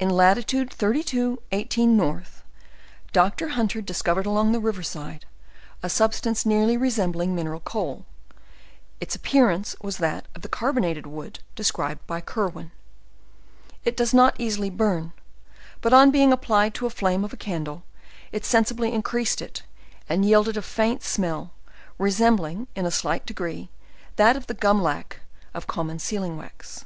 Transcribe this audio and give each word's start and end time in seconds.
In 0.00 0.10
latitude 0.10 0.72
32. 0.72 1.40
18. 1.52 2.00
N 2.00 2.24
Doctor 3.12 3.48
Hunter 3.50 3.80
discovered 3.80 4.26
along 4.26 4.50
the 4.50 4.58
riverside 4.58 5.26
a 5.80 5.88
substance 5.88 6.44
nearly 6.44 6.76
resembling 6.76 7.36
mineral 7.36 7.60
coal; 7.60 8.04
its 9.00 9.14
ap 9.14 9.22
pearance 9.22 9.76
was 9.80 9.98
that 9.98 10.26
of 10.34 10.42
the 10.42 10.48
carbonated 10.48 11.04
wooc 11.06 11.38
described 11.54 12.04
by 12.08 12.20
Kir 12.20 12.48
wan. 12.48 12.72
It 13.84 13.96
does 13.96 14.12
not 14.12 14.34
easily 14.40 14.70
burn; 14.70 15.12
but 15.82 15.92
on 15.92 16.10
beiug 16.10 16.32
applied 16.32 16.74
to 16.74 16.86
the 16.86 16.90
flame 16.92 17.22
of 17.24 17.32
a 17.32 17.36
candle, 17.36 17.84
it 18.32 18.44
sensibly 18.44 18.92
increased 18.92 19.40
it, 19.40 19.62
and 20.08 20.24
yielded 20.24 20.56
a 20.56 20.62
faint 20.62 21.04
smell, 21.04 21.52
resembling 21.96 22.66
in 22.74 22.86
a 22.86 22.90
slight 22.90 23.24
degree, 23.24 23.70
that 24.16 24.36
of 24.36 24.48
the 24.48 24.54
gun 24.54 24.82
lac 24.82 25.20
of 25.54 25.68
common 25.68 26.00
sealing 26.00 26.36
wax. 26.36 26.84